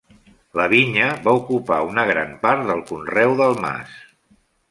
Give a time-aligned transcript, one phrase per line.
[0.59, 3.95] La vinya va ocupar una gran part del conreu del mas.